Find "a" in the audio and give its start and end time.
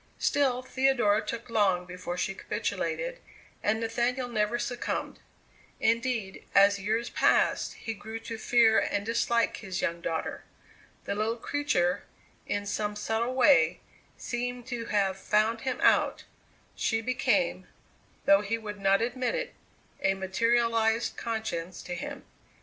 20.01-20.15